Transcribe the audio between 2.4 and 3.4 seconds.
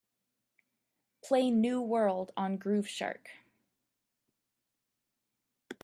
groove shark